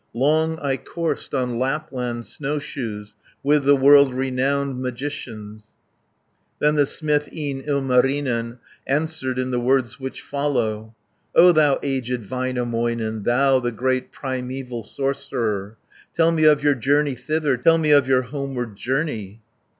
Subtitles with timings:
[0.15, 3.13] Long I coursed on Lapland snowshoes,
[3.43, 5.67] With the world renowned magicians."
[6.57, 10.95] Then the smith, e'en Ilmarinen, Answered in the words which follow:
[11.35, 15.77] "O thou aged Väinämöinen, Thou the great primeval sorcerer.
[16.15, 19.39] Tell me of your journey thither; Tell me of your homeward journey."